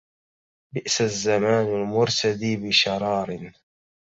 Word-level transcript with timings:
بئس 0.73 1.01
الزمان 1.01 1.65
المرتدي 1.65 2.55
بشرار 2.57 3.51